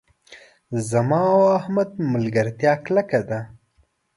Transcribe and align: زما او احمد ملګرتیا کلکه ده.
زما 0.89 1.21
او 1.35 1.41
احمد 1.59 1.89
ملګرتیا 2.13 2.73
کلکه 2.85 3.19
ده. 3.29 3.39